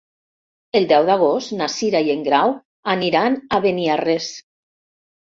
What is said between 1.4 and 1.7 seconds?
na